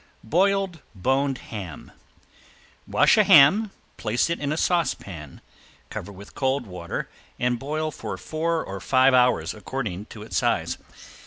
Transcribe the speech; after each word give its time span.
~BOILED 0.23 0.79
BONED 0.95 1.37
HAM~ 1.53 1.91
Wash 2.87 3.19
a 3.19 3.23
ham, 3.23 3.69
place 3.97 4.31
it 4.31 4.39
in 4.39 4.51
a 4.51 4.57
saucepan, 4.57 5.41
cover 5.91 6.11
with 6.11 6.33
cold 6.33 6.65
water 6.65 7.07
and 7.37 7.59
boil 7.59 7.91
for 7.91 8.17
four 8.17 8.65
or 8.65 8.79
five 8.79 9.13
hours, 9.13 9.53
according 9.53 10.05
to 10.07 10.23
its 10.23 10.37
size. 10.37 10.79